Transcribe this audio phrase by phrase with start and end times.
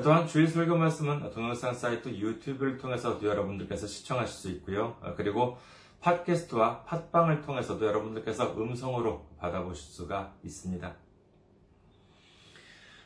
[0.00, 4.96] 또한 주일 설교 말씀은 동영상 사이트 유튜브를 통해서도 여러분들께서 시청하실 수 있고요.
[5.16, 5.58] 그리고
[6.00, 10.96] 팟캐스트와 팟빵을 통해서도 여러분들께서 음성으로 받아보실 수가 있습니다.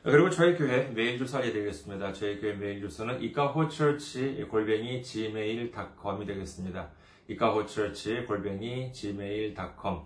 [0.05, 2.13] 그리고 저희 교회 메일 주소 알려드리겠습니다.
[2.13, 6.89] 저희 교회 메일 주소는 이카호처치 골뱅이 gmail.com이 되겠습니다.
[7.27, 10.03] 이카호처치 골뱅이 gmail.com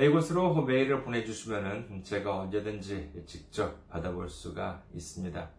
[0.00, 5.57] 이곳으로 메일을 보내주시면 제가 언제든지 직접 받아볼 수가 있습니다.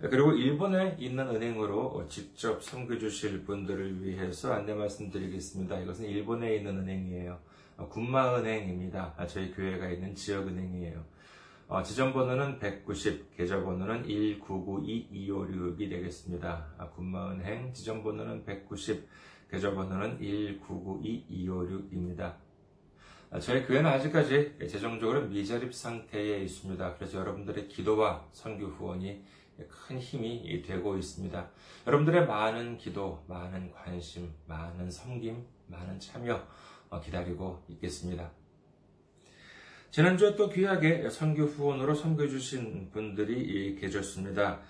[0.00, 5.78] 그리고 일본에 있는 은행으로 직접 섬겨주실 분들을 위해서 안내 말씀드리겠습니다.
[5.78, 7.45] 이것은 일본에 있는 은행이에요.
[7.84, 9.26] 군마은행입니다.
[9.26, 11.04] 저희 교회가 있는 지역은행이에요.
[11.68, 16.64] 어, 지점번호는 190, 계좌번호는 1992256이 되겠습니다.
[16.78, 19.08] 아, 군마은행 지점번호는 190,
[19.50, 22.36] 계좌번호는 1992256입니다.
[23.30, 26.94] 아, 저희 교회는 아직까지 재정적으로 미자립 상태에 있습니다.
[26.94, 29.24] 그래서 여러분들의 기도와 선교 후원이
[29.68, 31.50] 큰 힘이 되고 있습니다.
[31.86, 36.46] 여러분들의 많은 기도, 많은 관심, 많은 섬김, 많은 참여
[37.04, 38.30] 기다리고 있겠습니다.
[39.90, 44.60] 지난주에 또 귀하게 선교 후원으로 섬겨주신 분들이 계셨습니다.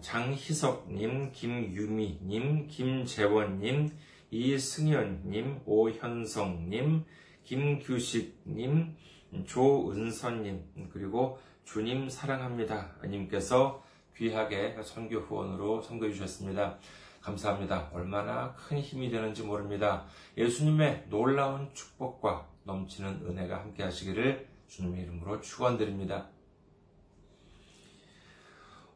[0.00, 3.90] 장희석님, 김유미님, 김재원님,
[4.30, 7.04] 이승현님, 오현성님,
[7.44, 8.96] 김규식님,
[9.44, 12.96] 조은선님, 그리고 주님 사랑합니다.
[13.04, 13.84] 님께서
[14.16, 16.78] 귀하게 선교 후원으로 섬겨주셨습니다.
[17.24, 17.90] 감사합니다.
[17.92, 20.04] 얼마나 큰 힘이 되는지 모릅니다.
[20.36, 26.28] 예수님의 놀라운 축복과 넘치는 은혜가 함께 하시기를 주님의 이름으로 축원드립니다.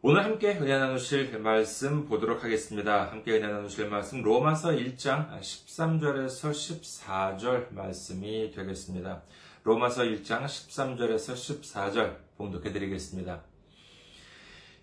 [0.00, 3.10] 오늘 함께 은혜 나누실 말씀 보도록 하겠습니다.
[3.10, 9.22] 함께 은혜 나누실 말씀 로마서 1장 13절에서 14절 말씀이 되겠습니다.
[9.64, 13.42] 로마서 1장 13절에서 14절 봉독해 드리겠습니다.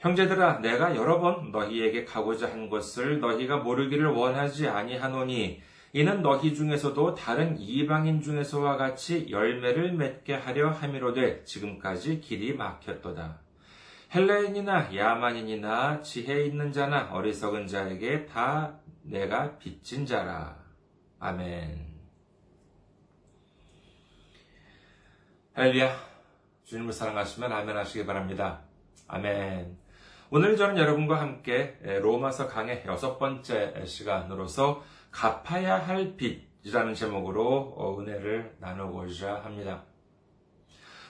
[0.06, 7.16] 형제들아 내가 여러 번 너희에게 가고자 한 것을 너희가 모르기를 원하지 아니하노니 이는 너희 중에서도
[7.16, 13.40] 다른 이방인 중에서와 같이 열매를 맺게 하려 함이로되 지금까지 길이 막혔도다.
[14.14, 20.56] 헬레인이나 야만인이나 지혜 있는 자나 어리석은 자에게 다 내가 빚진 자라.
[21.20, 21.84] 아멘.
[25.54, 25.98] 할렐루야.
[26.66, 28.62] 주님을 사랑하시면 아멘 하시기 바랍니다.
[29.08, 29.85] 아멘.
[30.32, 39.42] 오늘 저는 여러분과 함께 로마서 강의 여섯 번째 시간으로서 갚아야 할 빚이라는 제목으로 은혜를 나누고자
[39.44, 39.84] 합니다.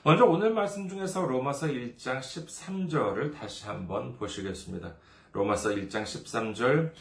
[0.03, 4.93] 먼저 오늘 말씀 중에서 로마서 1장 13절을 다시 한번 보시겠습니다.
[5.31, 6.91] 로마서 1장 13절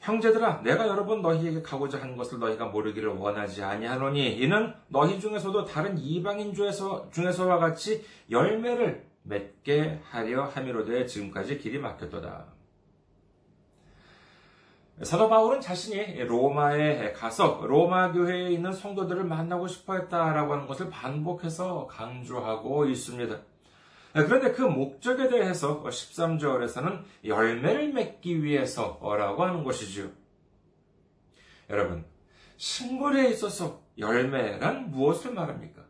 [0.00, 5.64] 형제들아 내가 여러 번 너희에게 가고자 한 것을 너희가 모르기를 원하지 아니하노니 이는 너희 중에서도
[5.66, 12.46] 다른 이방인 중에서 중에서와 같이 열매를 맺게 하려 함이로되 지금까지 길이 막혔도다.
[15.02, 21.86] 사도 바울은 자신이 로마에 가서 로마 교회에 있는 성도들을 만나고 싶어 했다라고 하는 것을 반복해서
[21.86, 23.40] 강조하고 있습니다.
[24.12, 30.10] 그런데 그 목적에 대해서 13절에서는 열매를 맺기 위해서라고 하는 것이죠.
[31.70, 32.04] 여러분,
[32.56, 35.82] 식물에 있어서 열매란 무엇을 말합니까?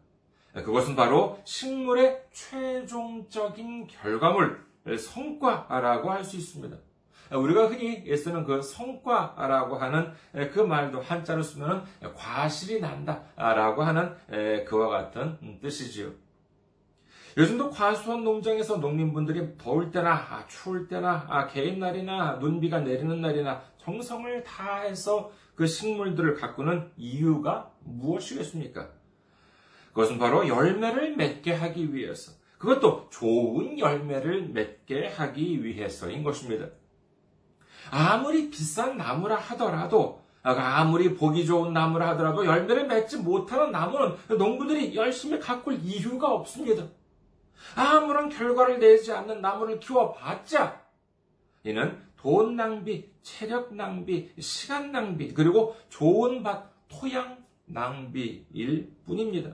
[0.53, 4.65] 그것은 바로 식물의 최종적인 결과물,
[4.99, 6.77] 성과라고 할 수 있습니다.
[7.33, 10.13] 우리가 흔히 쓰는 그 성과라고 하는
[10.53, 11.85] 그 말도 한자로 쓰면
[12.17, 14.17] 과실이 난다라고 하는
[14.65, 16.11] 그와 같은 뜻이지요.
[17.37, 25.31] 요즘도 과수원 농장에서 농민분들이 더울 때나 추울 때나 개인 날이나 눈비가 내리는 날이나 정성을 다해서
[25.55, 28.89] 그 식물들을 가꾸는 이유가 무엇이겠습니까?
[29.91, 36.69] 그것은 바로 열매를 맺게 하기 위해서, 그것도 좋은 열매를 맺게 하기 위해서인 것입니다.
[37.91, 45.39] 아무리 비싼 나무라 하더라도 아무리 보기 좋은 나무라 하더라도 열매를 맺지 못하는 나무는 농부들이 열심히
[45.39, 46.87] 가꿀 이유가 없습니다.
[47.75, 50.83] 아무런 결과를 내지 않는 나무를 키워봤자
[51.65, 59.53] 이는 돈 낭비, 체력 낭비, 시간 낭비, 그리고 좋은 밭, 토양 낭비일 뿐입니다.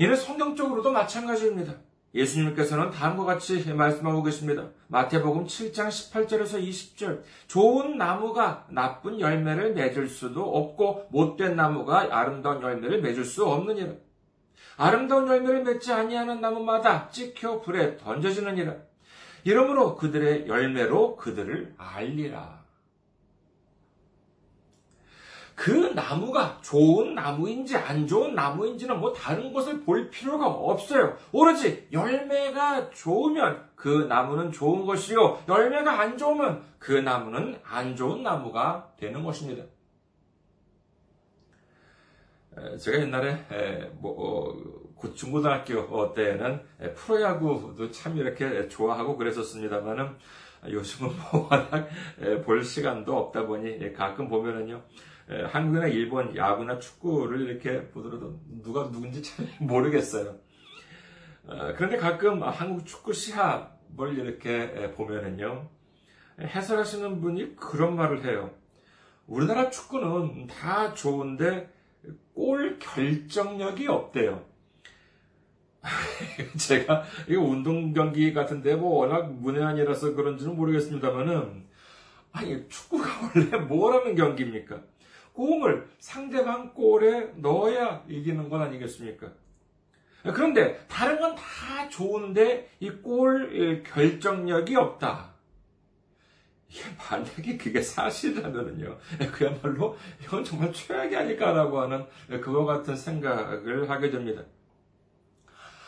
[0.00, 1.74] 이는 성경적으로도 마찬가지입니다.
[2.14, 4.70] 예수님께서는 다음과 같이 말씀하고 계십니다.
[4.88, 7.22] 마태복음 7장 18절에서 20절.
[7.46, 13.92] 좋은 나무가 나쁜 열매를 맺을 수도 없고 못된 나무가 아름다운 열매를 맺을 수 없느니라.
[14.78, 18.76] 아름다운 열매를 맺지 아니하는 나무마다 찍혀 불에 던져지느니라.
[19.44, 22.59] 이러므로 그들의 열매로 그들을 알리라.
[25.60, 31.18] 그 나무가 좋은 나무인지 안 좋은 나무인지는 뭐 다른 것을 볼 필요가 없어요.
[31.32, 35.42] 오로지 열매가 좋으면 그 나무는 좋은 것이요.
[35.46, 39.64] 열매가 안 좋으면 그 나무는 안 좋은 나무가 되는 것입니다.
[42.78, 44.54] 제가 옛날에 뭐
[44.96, 46.62] 어, 중고등학교 때는
[46.94, 50.16] 프로야구도 참 이렇게 좋아하고 그랬었습니다만은
[50.70, 51.90] 요즘은 뭐 워낙
[52.46, 54.82] 볼 시간도 없다 보니 가끔 보면은요
[55.50, 60.36] 한국이나 일본 야구나 축구를 이렇게 보더라도 누가 누군지 잘 모르겠어요.
[61.44, 65.68] 어, 그런데 가끔 한국 축구 시합을 이렇게 보면은요,
[66.40, 68.50] 해설하시는 분이 그런 말을 해요.
[69.26, 71.70] 우리나라 축구는 다 좋은데
[72.34, 74.44] 골 결정력이 없대요.
[76.58, 81.64] 제가 이거 운동 경기 같은데 뭐 워낙 문외한이라서 그런지는 모르겠습니다만은
[82.32, 84.82] 아니 축구가 원래 뭐라는 경기입니까?
[85.40, 89.32] 공을 상대방 골에 넣어야 이기는 건 아니겠습니까?
[90.34, 95.30] 그런데 다른 건 다 좋은데 이 골 결정력이 없다.
[96.68, 98.98] 이게 만약에 그게 사실이라면요.
[99.32, 102.04] 그야말로 이건 정말 최악이 아닐까라고 하는
[102.42, 104.42] 그와 같은 생각을 하게 됩니다.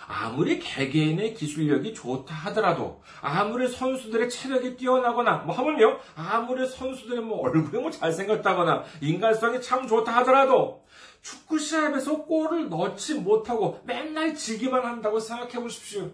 [0.07, 7.83] 아무리 개개인의 기술력이 좋다 하더라도, 아무리 선수들의 체력이 뛰어나거나, 뭐 하물며, 아무리 선수들의 뭐 얼굴이
[7.83, 10.85] 뭐 잘생겼다거나, 인간성이 참 좋다 하더라도,
[11.23, 16.11] 축구 시합에서 골을 넣지 못하고 맨날 지기만 한다고 생각해 보십시오.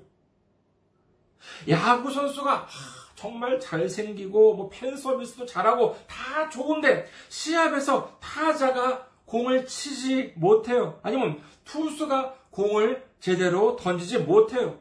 [1.68, 2.68] 야구 선수가
[3.14, 11.00] 정말 잘생기고 뭐 팬 서비스도 잘하고 다 좋은데 시합에서 타자가 공을 치지 못해요.
[11.02, 14.78] 아니면 투수가 공을 제대로 던지지 못해요.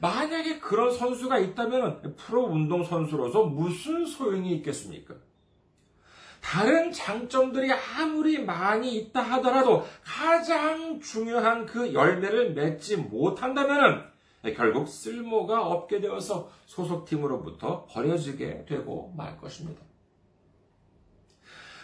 [0.00, 5.14] 만약에 그런 선수가 있다면 프로 운동 선수로서 무슨 소용이 있겠습니까?
[6.40, 14.12] 다른 장점들이 아무리 많이 있다 하더라도 가장 중요한 그 열매를 맺지 못한다면
[14.54, 19.80] 결국 쓸모가 없게 되어서 소속팀으로부터 버려지게 되고 말 것입니다.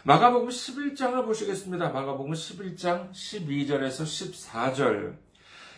[0.04, 1.88] 마가복음 11장을 보시겠습니다.
[1.90, 5.29] 마가복음 11장 12절에서 14절.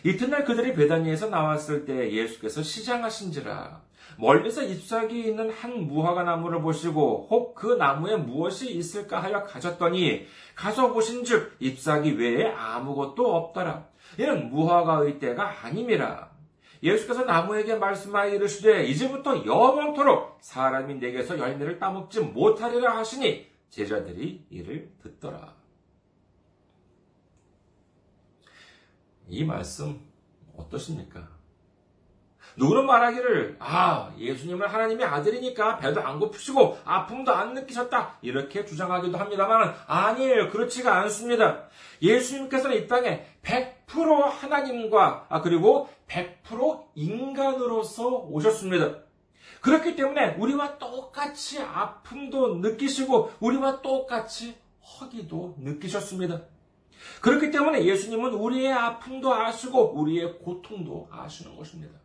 [0.05, 3.81] 이튿날 그들이 베다니에서 나왔을 때 예수께서 시장하신지라
[4.17, 10.91] 멀리서 잎사귀 있는 한 무화과 나무를 보시고 혹 그 나무에 무엇이 있을까 하여 가졌더니 가서
[10.91, 13.87] 보신즉 잎사귀 외에 아무것도 없더라.
[14.17, 16.29] 이는 무화과의 때가 아님이라.
[16.83, 25.62] 예수께서 나무에게 말씀하여 이르시되 이제부터 영원토록 사람이 내게서 열매를 따먹지 못하리라 하시니 제자들이 이를 듣더라.
[29.27, 29.99] 이 말씀
[30.55, 31.27] 어떠십니까?
[32.55, 39.73] 누구는 말하기를 아 예수님은 하나님의 아들이니까 배도 안 고프시고 아픔도 안 느끼셨다 이렇게 주장하기도 합니다만
[39.87, 41.69] 아니에요 그렇지가 않습니다.
[42.01, 48.99] 예수님께서는 이 땅에 100% 하나님과 아, 그리고 100% 인간으로서 오셨습니다.
[49.61, 56.41] 그렇기 때문에 우리와 똑같이 아픔도 느끼시고 우리와 똑같이 허기도 느끼셨습니다.
[57.21, 62.03] 그렇기 때문에 예수님은 우리의 아픔도 아시고 우리의 고통도 아시는 것입니다.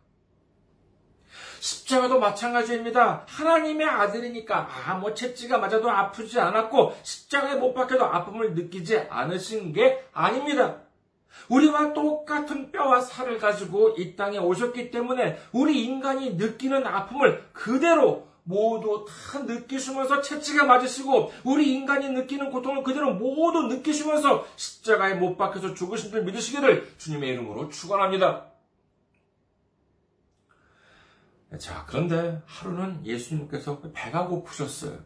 [1.59, 3.25] 십자가도 마찬가지입니다.
[3.27, 10.05] 하나님의 아들이니까 아 뭐 채찍가 맞아도 아프지 않았고 십자가에 못 박혀도 아픔을 느끼지 않으신 게
[10.13, 10.81] 아닙니다.
[11.49, 19.05] 우리와 똑같은 뼈와 살을 가지고 이 땅에 오셨기 때문에 우리 인간이 느끼는 아픔을 그대로 모두
[19.05, 26.09] 다 느끼시면서 채찍에 맞으시고 우리 인간이 느끼는 고통을 그대로 모두 느끼시면서 십자가에 못 박혀서 죽으신
[26.09, 28.47] 줄 믿으시기를 주님의 이름으로 축원합니다.
[31.59, 34.97] 자, 그런데 하루는 예수님께서 배가 고프셨어요.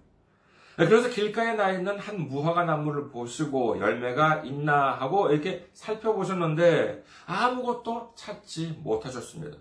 [0.77, 8.79] 그래서 길가에 나 있는 한 무화과 나무를 보시고 열매가 있나 하고 이렇게 살펴보셨는데 아무것도 찾지
[8.83, 9.57] 못하셨습니다.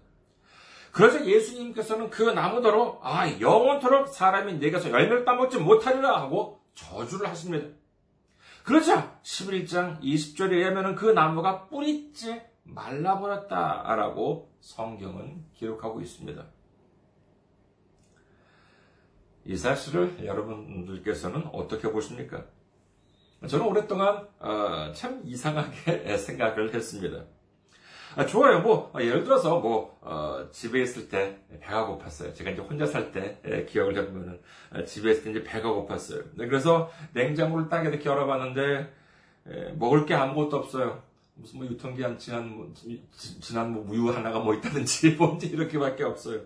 [0.93, 7.69] 그러자 예수님께서는 그 나무더러 아 영원토록 사람이 내게서 열매를 따먹지 못하리라 하고 저주를 하십니다.
[8.63, 16.45] 그러자 11장 20절에 의하면 그 나무가 뿌리째 말라버렸다라고 성경은 기록하고 있습니다.
[19.47, 22.45] 이 사실을 여러분들께서는 어떻게 보십니까?
[23.49, 27.25] 저는 오랫동안 어, 참 이상하게 생각을 했습니다.
[28.17, 28.61] 아, 좋아요.
[28.61, 32.35] 뭐 어, 예를 들어서 뭐 어, 집에 있을 때 배가 고팠어요.
[32.35, 34.41] 제가 이제 혼자 살 때 기억을 해보면은
[34.75, 36.25] 어, 집에 있을 때 이제 배가 고팠어요.
[36.37, 38.93] 네, 그래서 냉장고를 딱 이렇게 열어봤는데
[39.49, 41.03] 에, 먹을 게 아무것도 없어요.
[41.35, 46.41] 무슨 뭐 유통기한 지난 뭐, 지 난 뭐 우유 하나가 뭐 있다든지 뭔지 이렇게밖에 없어요.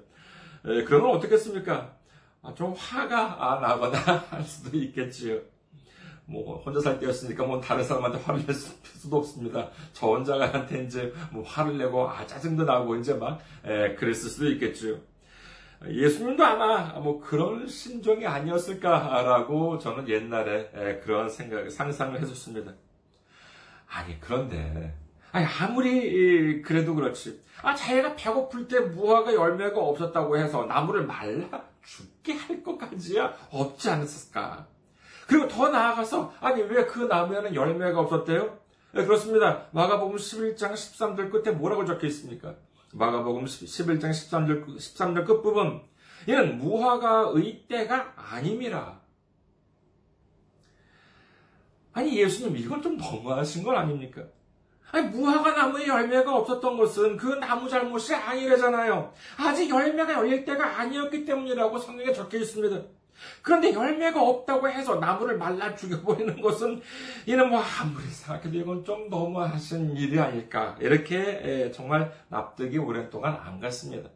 [0.66, 1.96] 에, 그러면 어떻겠습니까?
[2.42, 3.98] 아, 좀 화가 나거나
[4.30, 5.40] 할 수도 있겠지요.
[6.26, 9.70] 뭐 혼자 살 때였으니까 뭐 다른 사람한테 화를 낼 수도 없습니다.
[9.92, 14.98] 저 혼자한테 이제 뭐 화를 내고 아 짜증도 나고 이제 막 에, 그랬을 수도 있겠죠.
[15.86, 22.72] 예수님도 아마 뭐 그런 심정이 아니었을까라고 저는 옛날에 에, 그런 생각 상상을 했었습니다.
[23.88, 24.94] 아니 그런데
[25.30, 27.40] 아니 아무리 그래도 그렇지.
[27.62, 34.66] 아 자기가 배고플 때 무화과 열매가 없었다고 해서 나무를 말라 죽게 할 것까지야 없지 않았을까?
[35.26, 38.58] 그리고 더 나아가서 아니 왜 그 나무에는 열매가 없었대요?
[38.92, 39.66] 네, 그렇습니다.
[39.72, 42.54] 마가복음 11장 13절 끝에 뭐라고 적혀 있습니까?
[42.92, 45.82] 마가복음 11장 13절, 13절 끝부분
[46.26, 49.00] 이는 무화과 의 때가 아님이라.
[51.92, 54.22] 아니 예수님 이건 좀 너무하신 건 아닙니까?
[54.92, 59.12] 아니 무화과 나무에 열매가 없었던 것은 그 나무 잘못이 아니래잖아요.
[59.38, 62.82] 아직 열매가 열릴 때가 아니었기 때문이라고 성경에 적혀 있습니다.
[63.42, 66.80] 그런데 열매가 없다고 해서 나무를 말라 죽여버리는 것은
[67.26, 74.10] 이는 뭐 아무리 생각해도 이건 좀 너무하신 일이 아닐까 이렇게 정말 납득이 오랫동안 안 갔습니다.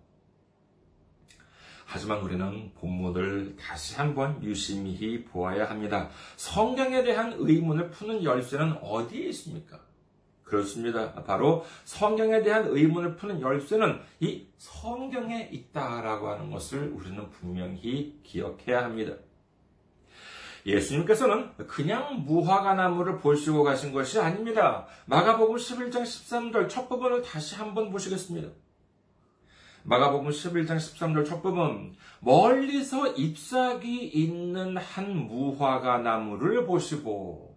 [1.92, 6.08] 하지만 우리는 본문을 다시 한번 유심히 보아야 합니다.
[6.36, 9.80] 성경에 대한 의문을 푸는 열쇠는 어디에 있습니까?
[10.50, 11.12] 그렇습니다.
[11.22, 19.14] 바로 성경에 대한 의문을 푸는 열쇠는 이 성경에 있다라고 하는 것을 우리는 분명히 기억해야 합니다.
[20.66, 24.86] 예수님께서는 그냥 무화과 나무를 보시고 가신 것이 아닙니다.
[25.06, 28.48] 마가복음 11장 13절 첫 부분을 다시 한번 보시겠습니다.
[29.84, 37.49] 마가복음 11장 13절 첫 부분 멀리서 잎사귀 있는 한 무화과 나무를 보시고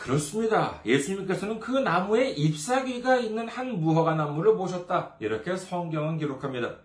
[0.00, 0.80] 그렇습니다.
[0.86, 5.14] 예수님께서는 그 나무에 잎사귀가 있는 한 무화과 나무를 보셨다.
[5.20, 6.76] 이렇게 성경은 기록합니다.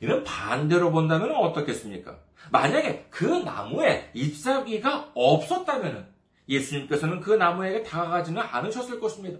[0.00, 2.18] 이는 반대로 본다면 어떻겠습니까?
[2.52, 6.12] 만약에 그 나무에 잎사귀가 없었다면
[6.50, 9.38] 예수님께서는 그 나무에게 다가가지는 않으셨을 것입니다.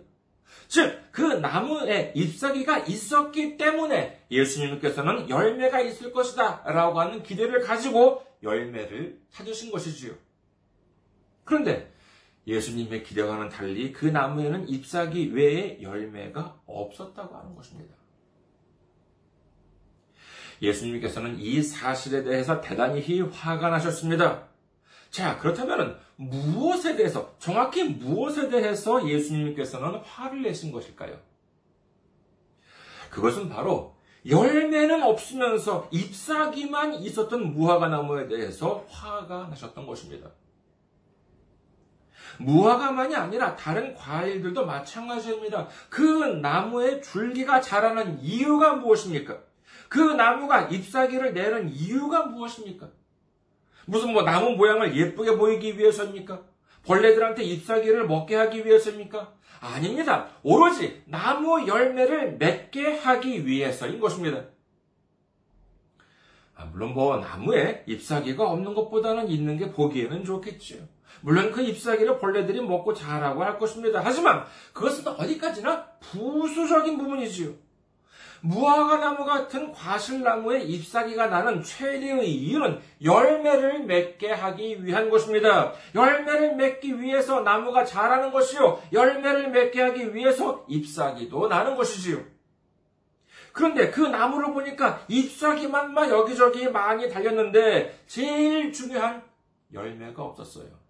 [0.67, 6.63] 즉, 그 나무에 잎사귀가 있었기 때문에 예수님께서는 열매가 있을 것이다.
[6.65, 10.15] 라고 하는 기대를 가지고 열매를 찾으신 것이지요.
[11.45, 11.94] 그런데
[12.47, 17.95] 예수님의 기대와는 달리 그 나무에는 잎사귀 외에 열매가 없었다고 하는 것입니다.
[20.61, 24.49] 예수님께서는 이 사실에 대해서 대단히 화가 나셨습니다.
[25.11, 31.19] 자, 그렇다면 무엇에 대해서, 정확히 무엇에 대해서 예수님께서는 화를 내신 것일까요?
[33.11, 33.97] 그것은 바로
[34.27, 40.31] 열매는 없으면서 잎사귀만 있었던 무화과 나무에 대해서 화가 나셨던 것입니다.
[42.39, 45.69] 무화과만이 아니라 다른 과일들도 마찬가지입니다.
[45.89, 46.03] 그
[46.43, 49.39] 나무에 줄기가 자라는 이유가 무엇입니까?
[49.89, 52.89] 그 나무가 잎사귀를 내는 이유가 무엇입니까?
[53.87, 56.43] 무슨 뭐 나무 모양을 예쁘게 보이기 위해서입니까?
[56.85, 59.33] 벌레들한테 잎사귀를 먹게 하기 위해서입니까?
[59.61, 60.29] 아닙니다.
[60.43, 64.45] 오로지 나무 열매를 맺게 하기 위해서인 것입니다.
[66.55, 70.94] 아, 물론 뭐 나무에 잎사귀가 없는 것보다는 있는 게 보기에는 좋겠지요.
[71.25, 74.03] 물론 그 잎사귀를 벌레들이 먹고 자라고 할 것입니다.
[74.05, 77.51] 하지만 그것은 어디까지나 부수적인 부분이지요.
[78.43, 85.73] 무화과 나무 같은 과실나무의 잎사귀가 나는 최대의 이유는 열매를 맺게 하기 위한 것입니다.
[85.95, 88.83] 열매를 맺기 위해서 나무가 자라는 것이요.
[88.93, 92.23] 열매를 맺게 하기 위해서 잎사귀도 나는 것이지요.
[93.55, 99.23] 그런데 그 나무를 보니까 잎사귀만 막 여기저기 많이 달렸는데 제일 중요한
[99.73, 100.84] 열매가 없었어요.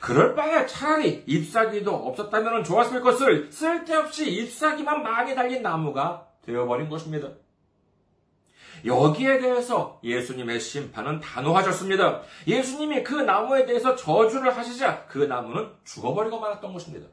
[0.00, 7.28] 그럴 바에 차라리 잎사귀도 없었다면 좋았을 것을 쓸데없이 잎사귀만 많이 달린 나무가 되어버린 것입니다.
[8.84, 12.22] 여기에 대해서 예수님의 심판은 단호하셨습니다.
[12.46, 17.08] 예수님이 그 나무에 대해서 저주를 하시자 그 나무는 죽어버리고 말았던 것입니다.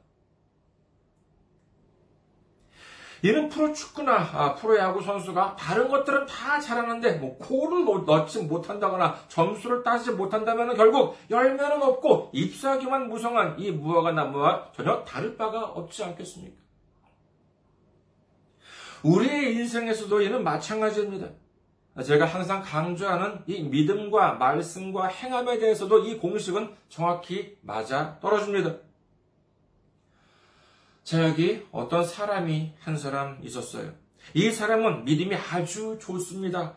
[3.23, 10.11] 이는 프로축구나 아, 프로야구 선수가 다른 것들은 다 잘하는데 뭐 골을 넣지 못한다거나 점수를 따지
[10.11, 16.57] 못한다면 결국 열매는 없고 잎사귀만 무성한 이 무화과 나무와 전혀 다를 바가 없지 않겠습니까?
[19.03, 21.29] 우리의 인생에서도 이는 마찬가지입니다.
[22.03, 28.82] 제가 항상 강조하는 이 믿음과 말씀과 행함에 대해서도 이 공식은 정확히 맞아 떨어집니다.
[31.03, 33.91] 자, 여기 어떤 사람이 한 사람 있었어요.
[34.33, 36.59] 이 사람은 믿음이 아주 좋습니다.
[36.59, 36.75] 아,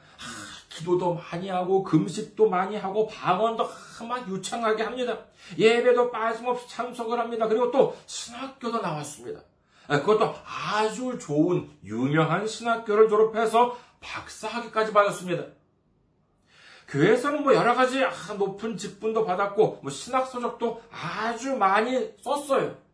[0.68, 3.68] 기도도 많이 하고, 금식도 많이 하고, 방언도
[4.08, 5.18] 막 유창하게 합니다.
[5.56, 7.46] 예배도 빠짐없이 참석을 합니다.
[7.46, 9.42] 그리고 또 신학교도 나왔습니다.
[9.86, 15.44] 아, 그것도 아주 좋은, 유명한 신학교를 졸업해서 박사학위까지 받았습니다.
[16.88, 22.85] 교회에서는 뭐 여러 가지 아, 높은 직분도 받았고, 뭐 신학 서적도 아주 많이 썼어요.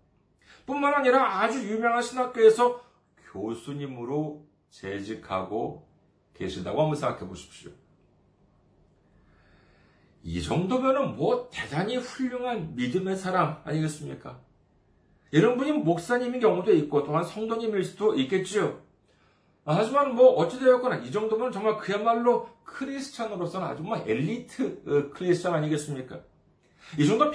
[0.66, 2.82] 뿐만 아니라 아주 유명한 신학교에서
[3.32, 5.86] 교수님으로 재직하고
[6.34, 7.70] 계시다고 한번 생각해 보십시오.
[10.24, 14.40] 이 정도면은 뭐 대단히 훌륭한 믿음의 사람 아니겠습니까?
[15.32, 18.80] 이런 분이 목사님인 경우도 있고 또한 성도님일 수도 있겠지요.
[19.64, 26.20] 하지만 뭐 어찌되었거나 이 정도면 정말 그야말로 크리스찬으로서는 아주 뭐 엘리트 어, 크리스찬 아니겠습니까?
[26.98, 27.30] 이 정도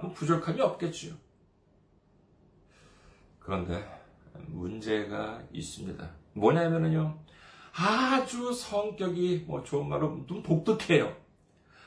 [0.00, 1.14] 뭐 부족함이 없겠지요.
[3.48, 3.82] 그런데
[4.48, 6.06] 문제가 있습니다.
[6.34, 7.18] 뭐냐면요.
[7.74, 11.16] 아주 성격이 뭐 좋은 말로 좀 독특해요.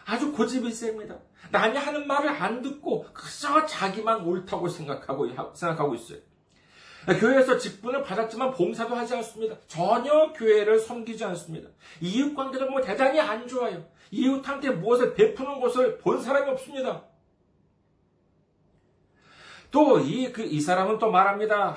[0.03, 1.19] 아주 고집이 셉니다.
[1.51, 6.17] 남이 하는 말을 안 듣고 그저 자기만 옳다고 생각하고, 생각하고 있어요.
[7.19, 9.55] 교회에서 직분을 받았지만 봉사도 하지 않습니다.
[9.67, 11.69] 전혀 교회를 섬기지 않습니다.
[11.99, 13.85] 이웃 관계도 뭐 대단히 안 좋아요.
[14.09, 17.10] 이웃한테 무엇을 베푸는 것을 본 사람이 없습니다.
[19.71, 21.71] 또, 이, 그, 이 사람은 또 말합니다.
[21.71, 21.75] 하,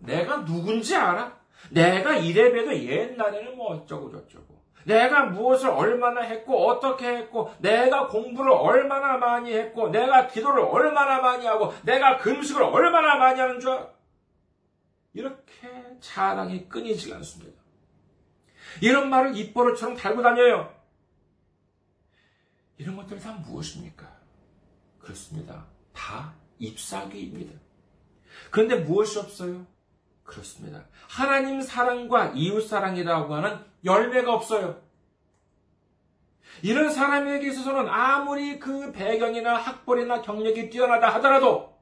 [0.00, 1.38] 내가 누군지 알아?
[1.70, 4.60] 내가 이래 봬도 옛날에는 뭐 어쩌고 저쩌고.
[4.84, 11.46] 내가 무엇을 얼마나 했고, 어떻게 했고, 내가 공부를 얼마나 많이 했고, 내가 기도를 얼마나 많이
[11.46, 13.78] 하고, 내가 금식을 얼마나 많이 하는 줄?
[15.12, 17.60] 이렇게 자랑이 끊이지 않습니다.
[18.80, 20.72] 이런 말을 입버릇처럼 달고 다녀요.
[22.78, 24.06] 이런 것들이 다 무엇입니까?
[24.98, 25.66] 그렇습니다.
[25.92, 27.58] 다 잎사귀입니다.
[28.50, 29.66] 그런데 무엇이 없어요?
[30.22, 30.84] 그렇습니다.
[31.08, 34.80] 하나님 사랑과 이웃 사랑이라고 하는 열매가 없어요.
[36.62, 41.78] 이런 사람에게 있어서는 아무리 그 배경이나 학벌이나 경력이 뛰어나다 하더라도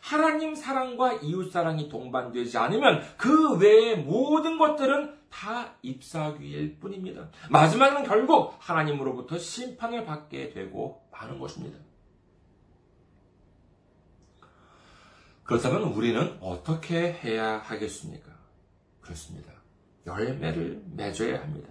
[0.00, 7.28] 하나님 사랑과 이웃 사랑이 동반되지 않으면 그 외의 모든 것들은 다 잎사귀일 뿐입니다.
[7.50, 11.78] 마지막은 결국 하나님으로부터 심판을 받게 되고 마는 것입니다.
[15.50, 18.30] 그렇다면 우리는 어떻게 해야 하겠습니까?
[19.00, 19.50] 그렇습니다.
[20.06, 21.68] 열매를 맺어야 합니다.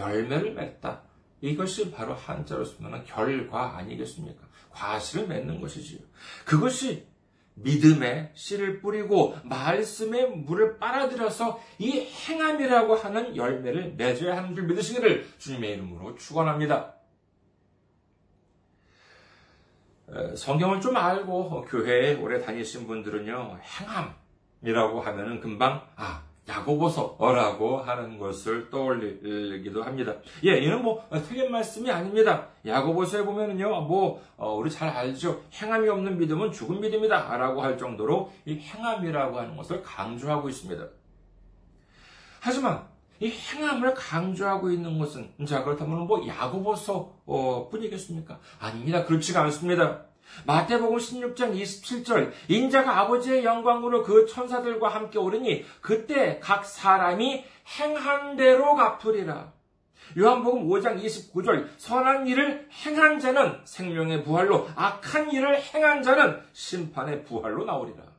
[0.00, 1.02] 열매를 맺다.
[1.40, 4.42] 이것이 바로 한자로 쓰면 결과 아니겠습니까?
[4.70, 6.00] 과실을 맺는 것이지요.
[6.44, 7.06] 그것이
[7.54, 15.74] 믿음의 씨를 뿌리고 말씀의 물을 빨아들여서 이 행함이라고 하는 열매를 맺어야 하는 줄 믿으시기를 주님의
[15.74, 16.99] 이름으로 축원합니다.
[20.34, 29.82] 성경을 좀 알고 교회에 오래 다니신 분들은요, 행함이라고 하면은 금방, 아, 야고보서라고 하는 것을 떠올리기도
[29.82, 30.14] 합니다.
[30.44, 32.48] 예, 이는 뭐 틀린 말씀이 아닙니다.
[32.66, 35.42] 야고보서에 보면은요, 뭐 어, 우리 잘 알죠.
[35.52, 40.84] 행함이 없는 믿음은 죽은 믿음이다라고 할 정도로 이 행함이라고 하는 것을 강조하고 있습니다.
[42.40, 42.89] 하지만
[43.20, 48.40] 이 행함을 강조하고 있는 것은 자 그렇다면 뭐 야고보서 어, 뿐이겠습니까?
[48.58, 49.04] 아닙니다.
[49.04, 50.06] 그렇지가 않습니다.
[50.46, 57.44] 마태복음 16장 27절 인자가 아버지의 영광으로 그 천사들과 함께 오르니 그때 각 사람이
[57.78, 59.52] 행한 대로 갚으리라.
[60.18, 67.64] 요한복음 5장 29절 선한 일을 행한 자는 생명의 부활로 악한 일을 행한 자는 심판의 부활로
[67.64, 68.09] 나오리라.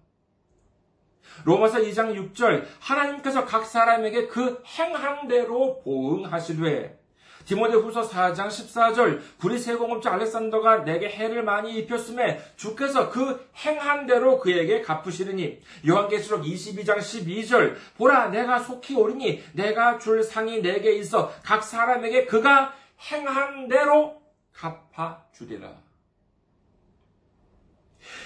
[1.43, 7.01] 로마서 2장 6절 하나님께서 각 사람에게 그 행한 대로 보응하시되
[7.45, 14.39] 디모데 후서 4장 14절 구리세 공업자 알렉산더가 내게 해를 많이 입혔음에 주께서 그 행한 대로
[14.39, 21.63] 그에게 갚으시리니 요한계시록 22장 12절 보라 내가 속히 오리니 내가 줄 상이 내게 있어 각
[21.63, 22.73] 사람에게 그가
[23.11, 24.21] 행한 대로
[24.53, 25.90] 갚아주리라.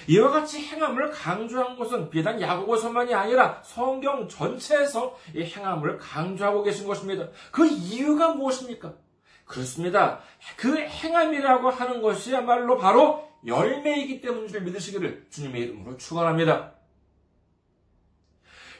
[0.08, 7.28] 이와 같이 행함을 강조한 것은 비단 야고보서만이 아니라 성경 전체에서 이 행함을 강조하고 계신 것입니다.
[7.50, 8.94] 그 이유가 무엇입니까?
[9.44, 10.20] 그렇습니다.
[10.56, 16.75] 그 행함이라고 하는 것이야말로 바로 열매이기 때문인 줄 믿으시기를 주님의 이름으로 축원합니다.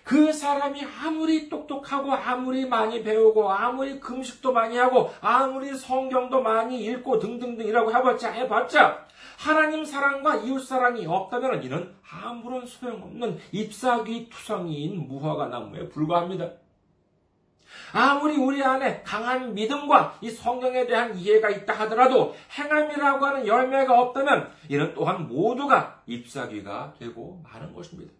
[0.06, 7.18] 그 사람이 아무리 똑똑하고 아무리 많이 배우고 아무리 금식도 많이 하고 아무리 성경도 많이 읽고
[7.18, 9.04] 등등등이라고 해봤자 해봤자
[9.36, 16.52] 하나님 사랑과 이웃 사랑이 없다면 이는 아무런 소용없는 잎사귀 투성이인 무화과 나무에 불과합니다.
[17.92, 24.52] 아무리 우리 안에 강한 믿음과 이 성경에 대한 이해가 있다 하더라도 행함이라고 하는 열매가 없다면
[24.68, 28.12] 이는 또한 모두가 잎사귀가 되고 마는 것입니다.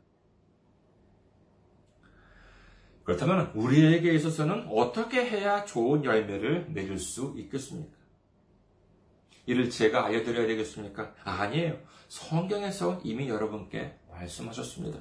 [3.06, 7.96] 그렇다면 우리에게 있어서는 어떻게 해야 좋은 열매를 맺을 수 있겠습니까?
[9.46, 11.14] 이를 제가 알려드려야 되겠습니까?
[11.22, 11.78] 아니에요.
[12.08, 14.98] 성경에서 이미 여러분께 말씀하셨습니다.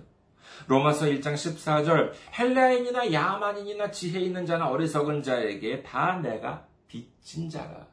[0.68, 7.88] 로마서 1장 14절 헬라인이나 야만인이나 지혜 있는 자나 어리석은 자에게 다 내가 빚진 자라.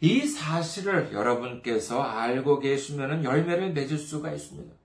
[0.00, 4.77] 이 사실을 여러분께서 알고 계시면 열매를 맺을 수가 있습니다.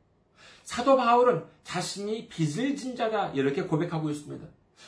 [0.63, 4.45] 사도 바울은 자신이 빚을 진 자다 이렇게 고백하고 있습니다.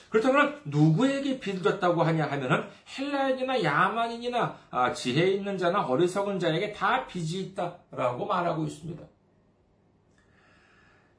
[0.09, 2.63] 그렇다면 누구에게 빚을 졌다고 하냐 하면은
[2.97, 9.03] 헬라인이나 야만인이나 아, 지혜 있는 자나 어리석은 자에게 다 빚이 있다라고 말하고 있습니다.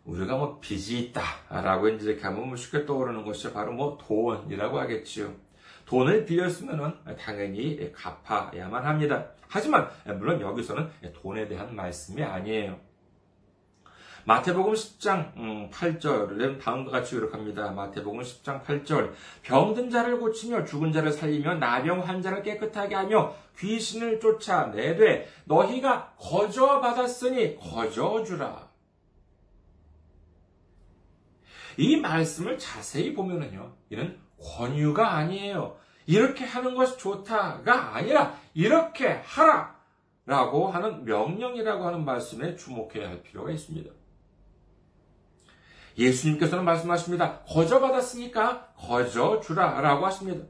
[0.04, 5.34] 우리가 뭐 빚이 있다라고 이제 하면 뭐 쉽게 떠오르는 것이 바로 뭐 돈이라고 하겠지요.
[5.84, 9.26] 돈을 빌렸으면은 당연히 갚아야만 합니다.
[9.48, 10.90] 하지만 물론 여기서는
[11.22, 12.78] 돈에 대한 말씀이 아니에요.
[14.26, 17.70] 마태복음 10장 8절을 음, 다음과 같이 기록합니다.
[17.70, 19.12] 마태복음 10장 8절
[19.44, 27.56] 병든 자를 고치며 죽은 자를 살리며 나병 환자를 깨끗하게 하며 귀신을 쫓아내되 너희가 거저 받았으니
[27.56, 28.68] 거저 주라.
[31.76, 35.76] 이 말씀을 자세히 보면은요, 이는 권유가 아니에요.
[36.06, 39.76] 이렇게 하는 것이 좋다가 아니라 이렇게 하라!
[40.24, 43.88] 라고 하는 명령이라고 하는 말씀에 주목해야 할 필요가 있습니다.
[45.98, 47.40] 예수님께서는 말씀하십니다.
[47.44, 50.44] 거저 받았으니까 거저 주라 라고 하십니다.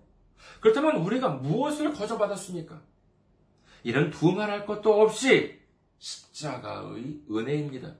[0.60, 2.80] 그렇다면 우리가 무엇을 거저 받았습니까?
[3.84, 5.60] 이는 두말할 것도 없이
[5.98, 7.94] 십자가의 은혜입니다.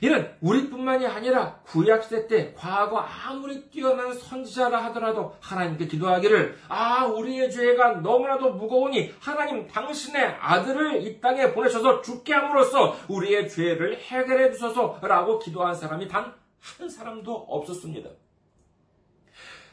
[0.00, 8.00] 이는 우리뿐만이 아니라 구약시대 때 과거 아무리 뛰어난 선지자라 하더라도 하나님께 기도하기를 아 우리의 죄가
[8.00, 15.74] 너무나도 무거우니 하나님 당신의 아들을 이 땅에 보내셔서 죽게 함으로써 우리의 죄를 해결해 주소서라고 기도한
[15.74, 16.38] 사람이 단
[16.78, 18.10] 한 사람도 없었습니다.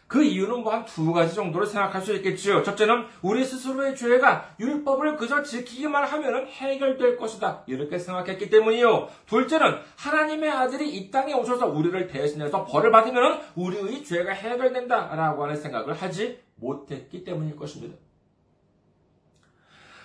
[0.08, 2.62] 그 이유는 뭐 한 두 가지 정도로 생각할 수 있겠지요.
[2.64, 7.64] 첫째는 우리 스스로의 죄가 율법을 그저 지키기만 하면 해결될 것이다.
[7.66, 9.10] 이렇게 생각했기 때문이요.
[9.26, 15.56] 둘째는 하나님의 아들이 이 땅에 오셔서 우리를 대신해서 벌을 받으면 우리의 죄가 해결된다 라고 하는
[15.56, 17.98] 생각을 하지 못했기 때문일 것입니다.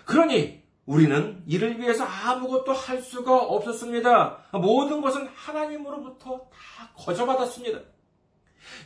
[0.06, 4.38] 그러니 우리는 이를 위해서 아무것도 할 수가 없었습니다.
[4.54, 7.78] 모든 것은 하나님으로부터 다 거저받았습니다.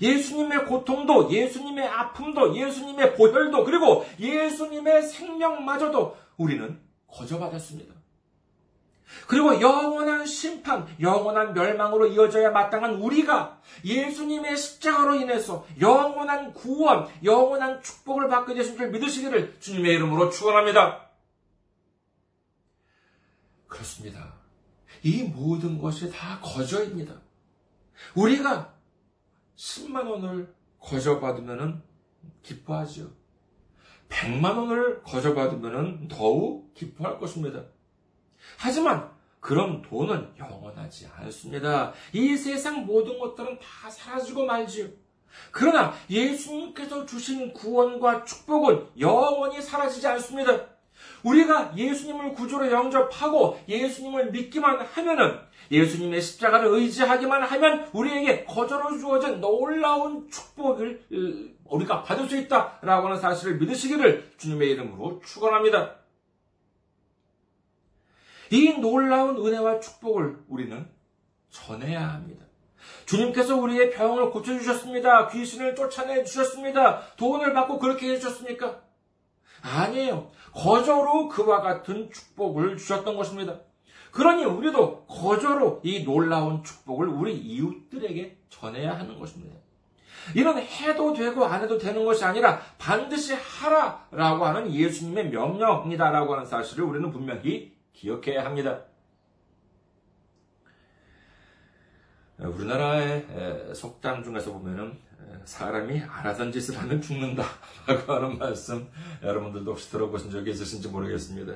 [0.00, 7.94] 예수님의 고통도, 예수님의 아픔도, 예수님의 보혈도, 그리고 예수님의 생명마저도 우리는 거저받았습니다.
[9.28, 18.28] 그리고 영원한 심판, 영원한 멸망으로 이어져야 마땅한 우리가 예수님의 십자가로 인해서 영원한 구원, 영원한 축복을
[18.28, 21.08] 받게 되신 줄 믿으시기를 주님의 이름으로 축원합니다.
[23.68, 24.34] 그렇습니다.
[25.02, 27.14] 이 모든 것이 다 거저입니다.
[28.14, 28.73] 우리가
[29.56, 31.82] 10만 원을 거저 받으면
[32.42, 33.10] 기뻐하죠.
[34.08, 37.62] 100만 원을 거저 받으면 더욱 기뻐할 것입니다.
[38.58, 41.92] 하지만 그런 돈은 영원하지 않습니다.
[42.12, 44.88] 이 세상 모든 것들은 다 사라지고 말지요.
[45.50, 50.66] 그러나 예수님께서 주신 구원과 축복은 영원히 사라지지 않습니다.
[51.22, 60.28] 우리가 예수님을 구조로 영접하고 예수님을 믿기만 하면은 예수님의 십자가를 의지하기만 하면 우리에게 거저로 주어진 놀라운
[60.30, 61.04] 축복을
[61.64, 65.96] 우리가 받을 수 있다라고 하는 사실을 믿으시기를 주님의 이름으로 축원합니다.
[68.50, 70.86] 이 놀라운 은혜와 축복을 우리는
[71.50, 72.44] 전해야 합니다.
[73.06, 75.28] 주님께서 우리의 병을 고쳐주셨습니다.
[75.28, 77.02] 귀신을 쫓아내 주셨습니다.
[77.16, 78.82] 돈을 받고 그렇게 해주셨습니까?
[79.62, 80.30] 아니에요.
[80.52, 83.60] 거저로 그와 같은 축복을 주셨던 것입니다.
[84.14, 89.56] 그러니 우리도 거저로 이 놀라운 축복을 우리 이웃들에게 전해야 하는 것입니다.
[90.36, 96.84] 이런 해도 되고 안 해도 되는 것이 아니라 반드시 하라라고 하는 예수님의 명령이다라고 하는 사실을
[96.84, 98.82] 우리는 분명히 기억해야 합니다.
[102.38, 104.96] 우리나라의 속담 중에서 보면은
[105.44, 108.88] 사람이 알아선 짓을 하면 죽는다라고 하는 말씀
[109.24, 111.52] 여러분들도 혹시 들어보신 적이 있으신지 모르겠습니다.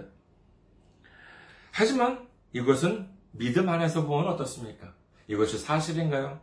[1.71, 4.93] 하지만 이것은 믿음 안에서 보면 어떻습니까?
[5.27, 6.41] 이것이 사실인가요?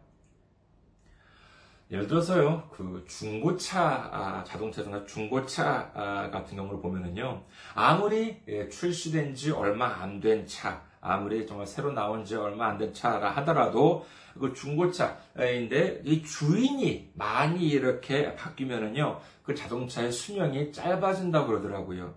[1.91, 7.43] 예를 들어서요, 그 중고차 아, 자동차나 중고차 아, 같은 경우를 보면은요,
[7.75, 12.77] 아무리 예, 출시된 지 얼마 안 된 차, 아무리 정말 새로 나온 지 얼마 안
[12.79, 14.05] 된 차라 하더라도
[14.39, 22.15] 그 중고차인데 이 주인이 많이 이렇게 바뀌면은요, 그 자동차의 수명이 짧아진다고 그러더라고요.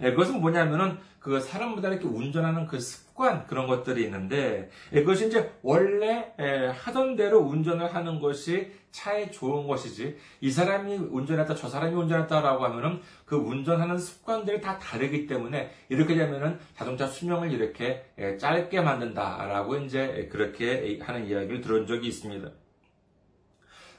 [0.00, 5.52] 예, 그것은 뭐냐면은 그 사람보다 이렇게 운전하는 그 습관 그런 것들이 있는데 예, 그것이 이제
[5.62, 11.94] 원래 예, 하던 대로 운전을 하는 것이 차에 좋은 것이지 이 사람이 운전했다 저 사람이
[11.94, 18.04] 운전했다라고 하면은 그 운전하는 습관들이 다 다르기 때문에 이렇게 되면은 자동차 수명을 이렇게
[18.38, 22.50] 짧게 만든다라고 이제 그렇게 하는 이야기를 들은 적이 있습니다.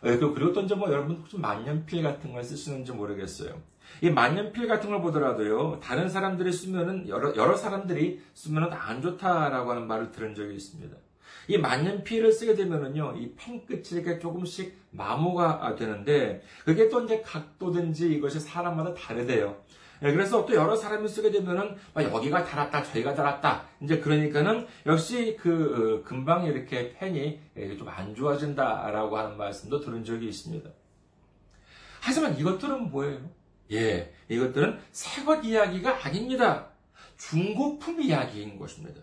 [0.01, 3.61] 그리고 또 이제 뭐 여러분 혹시 만년필 같은 걸 쓰시는지 모르겠어요.
[4.01, 9.87] 이 만년필 같은 걸 보더라도요, 다른 사람들이 쓰면은, 여러, 여러 사람들이 쓰면은 안 좋다라고 하는
[9.87, 10.95] 말을 들은 적이 있습니다.
[11.47, 18.13] 이 만년필을 쓰게 되면은요, 이 펜 끝이 이렇게 조금씩 마모가 되는데, 그게 또 이제 각도든지
[18.13, 19.57] 이것이 사람마다 다르대요.
[20.01, 26.01] 예, 그래서 또 여러 사람이 쓰게 되면은 여기가 달았다 저기가 달았다 이제 그러니까는 역시 그
[26.05, 30.69] 어, 금방 이렇게 펜이 예, 좀안 좋아진다라고 하는 말씀도 들은 적이 있습니다.
[31.99, 33.19] 하지만 이것들은 뭐예요?
[33.71, 36.69] 예, 이것들은 새것 이야기가 아닙니다.
[37.17, 39.01] 중고품 이야기인 것입니다.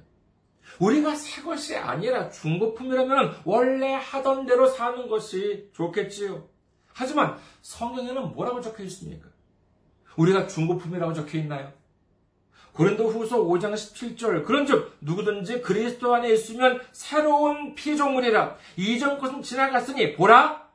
[0.80, 6.48] 우리가 새 것이 아니라 중고품이라면 원래 하던 대로 사는 것이 좋겠지요.
[6.92, 9.28] 하지만 성경에는 뭐라고 적혀 있습니까?
[10.16, 11.72] 우리가 중고품이라고 적혀 있나요?
[12.72, 20.14] 고린도 후서 5장 17절 그런 즉 누구든지 그리스도 안에 있으면 새로운 피조물이라 이전 것은 지나갔으니
[20.14, 20.68] 보라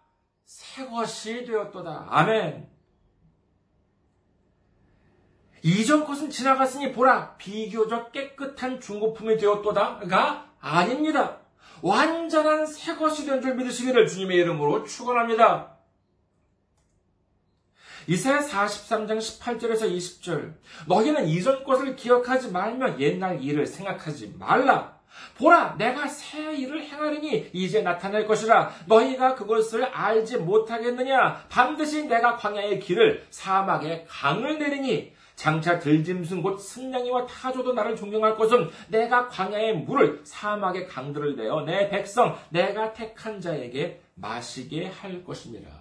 [0.46, 2.08] 새 것이 되었도다.
[2.10, 2.68] 아멘.
[5.64, 11.38] 이전 것은 지나갔으니 보라 비교적 깨끗한 중고품이 되었도다가 아닙니다.
[11.82, 15.78] 완전한 새 것이 된 줄 믿으시기를 주님의 이름으로 축원합니다.
[18.08, 20.54] 이사야 43장 18절에서 20절
[20.88, 25.00] 너희는 이전 것을 기억하지 말며 옛날 일을 생각하지 말라.
[25.38, 28.72] 보라, 내가 새 일을 행하리니 이제 나타날 것이라.
[28.88, 31.46] 너희가 그것을 알지 못하겠느냐?
[31.50, 38.70] 반드시 내가 광야의 길을 사막에 강을 내리니 장차 들짐승 곧 승냥이와 타조도 나를 존경할 것은
[38.90, 45.72] 내가 광야의 물을 사막의 강들을 내어 내 백성 내가 택한 자에게 마시게 할 것입니다.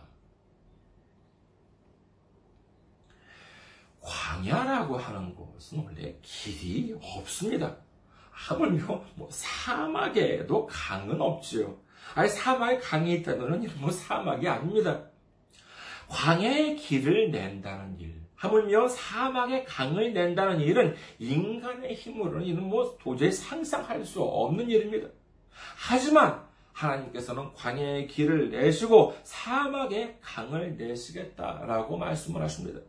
[4.01, 7.77] 광야라고 하는 곳은 원래 길이 없습니다.
[8.31, 11.77] 하물며 뭐 사막에도 강은 없지요.
[12.15, 15.03] 아니 사막에 강이 있다면 이런 뭐 사막이 아닙니다.
[16.09, 24.05] 광야의 길을 낸다는 일, 하물며 사막의 강을 낸다는 일은 인간의 힘으로는 이는 뭐 도저히 상상할
[24.05, 25.09] 수 없는 일입니다.
[25.77, 32.81] 하지만 하나님께서는 광야의 길을 내시고 사막의 강을 내시겠다라고 말씀을 하십니다.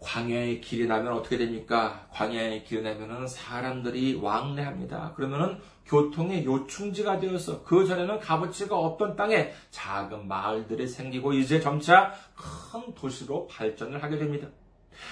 [0.00, 2.08] 광야의 길이 나면 어떻게 됩니까?
[2.10, 5.12] 광야의 길이 나면은 사람들이 왕래합니다.
[5.14, 12.94] 그러면은 교통의 요충지가 되어서 그 전에는 값어치가 없던 땅에 작은 마을들이 생기고 이제 점차 큰
[12.94, 14.48] 도시로 발전을 하게 됩니다.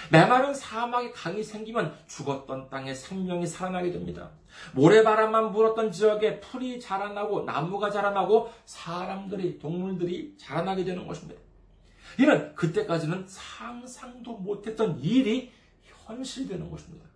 [0.09, 4.31] 메마른 사막에 강이 생기면 죽었던 땅에 생명이 살아나게 됩니다.
[4.73, 11.41] 모래바람만 불었던 지역에 풀이 자라나고 나무가 자라나고 사람들이 동물들이 자라나게 되는 것입니다.
[12.19, 15.51] 이는 그때까지는 상상도 못했던 일이
[16.05, 17.10] 현실되는 것입니다.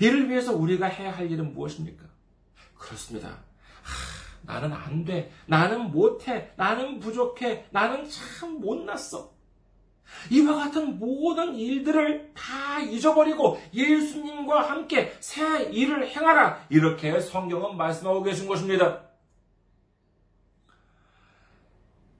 [0.00, 2.04] 이를 위해서 우리가 해야 할 일은 무엇입니까?
[2.76, 3.28] 그렇습니다.
[3.28, 5.32] 하, 나는 안 돼.
[5.46, 6.52] 나는 못해.
[6.56, 7.66] 나는 부족해.
[7.70, 9.34] 나는 참 못났어.
[10.30, 16.66] 이와 같은 모든 일들을 다 잊어버리고 예수님과 함께 새 일을 행하라.
[16.68, 19.02] 이렇게 성경은 말씀하고 계신 것입니다.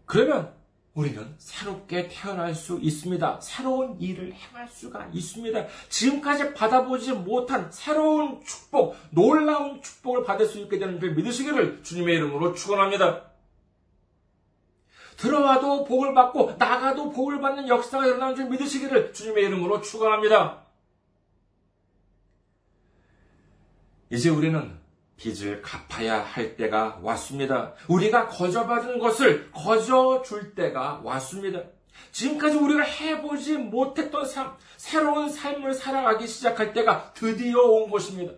[0.05, 0.56] 그러면
[0.97, 3.41] 우리는 새롭게 태어날 수 있습니다.
[3.43, 5.67] 새로운 일을 행할 수가 있습니다.
[5.91, 12.55] 지금까지 받아보지 못한 새로운 축복, 놀라운 축복을 받을 수 있게 되는 줄 믿으시기를 주님의 이름으로
[12.55, 13.27] 축원합니다.
[15.19, 20.65] 들어와도 복을 받고 나가도 복을 받는 역사가 일어나는 줄 믿으시기를 주님의 이름으로 축원합니다.
[24.09, 24.79] 이제 우리는
[25.17, 27.75] 빚을 갚아야 할 때가 왔습니다.
[27.89, 31.63] 우리가 거저받은 것을 거저 줄 때가 왔습니다.
[32.13, 38.35] 지금까지 우리가 해보지 못했던 삶, 새로운 삶을 살아가기 시작할 때가 드디어 온 것입니다.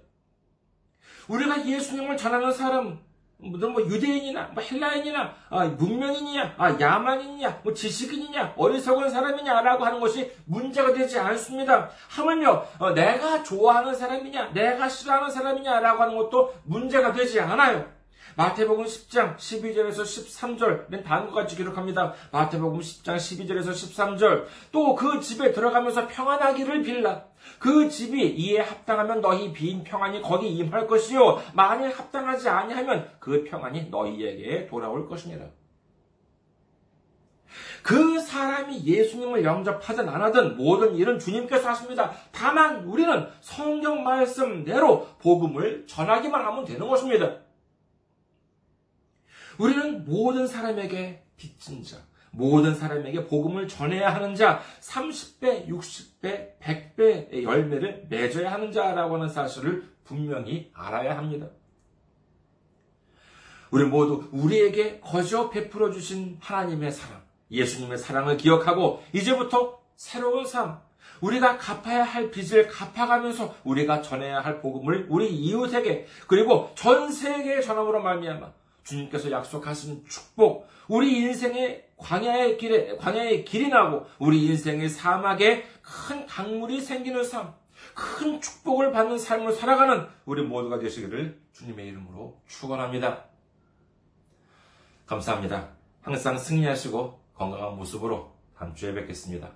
[1.29, 3.01] 우리가 예수님을 전하는 사람,
[3.40, 10.33] 무슨 뭐 유대인이나 뭐 헬라인이나 아, 문명인이냐 아, 야만인이냐 뭐 지식인이냐 어리석은 사람이냐라고 하는 것이
[10.44, 11.88] 문제가 되지 않습니다.
[12.09, 17.98] 하물며 어, 내가 좋아하는 사람이냐 내가 싫어하는 사람이냐라고 하는 것도 문제가 되지 않아요.
[18.38, 22.14] 마태복음 10장 12절에서 13절은 다음과 같이 기록합니다.
[22.31, 27.24] 마태복음 10장 12절에서 13절 또 그 집에 들어가면서 평안하기를 빌라
[27.59, 33.88] 그 집이 이에 합당하면 너희 빈 평안이 거기 임할 것이요 만일 합당하지 아니하면 그 평안이
[33.90, 35.44] 너희에게 돌아올 것이니라.
[37.83, 42.12] 그 사람이 예수님을 영접하든 안 하든 모든 일은 주님께서 하십니다.
[42.31, 47.48] 다만 우리는 성경 말씀대로 복음을 전하기만 하면 되는 것입니다.
[49.59, 51.99] 우리는 모든 사람에게 빚진 자,
[52.31, 59.88] 모든 사람에게 복음을 전해야 하는 자, 30배, 60배, 100배의 열매를 맺어야 하는 자라고 하는 사실을
[60.05, 61.49] 분명히 알아야 합니다.
[63.71, 70.79] 우리 모두 우리에게 거저 베풀어 주신 하나님의 사랑, 예수님의 사랑을 기억하고 이제부터 새로운 삶,
[71.21, 78.03] 우리가 갚아야 할 빚을 갚아가면서 우리가 전해야 할 복음을 우리 이웃에게 그리고 전 세계에 전함으로
[78.03, 78.53] 말미암아
[78.88, 86.81] 주님께서 약속하신 축복, 우리 인생의 광야의 길에, 광야의 길이 나고, 우리 인생의 사막에 큰 강물이
[86.81, 87.55] 생기는 삶,
[87.94, 93.24] 큰 축복을 받는 삶을 살아가는 우리 모두가 되시기를 주님의 이름으로 축원합니다.
[95.07, 95.70] 감사합니다.
[96.01, 99.51] 항상 승리하시고 건강한 모습으로 다음 주에 뵙겠습니다.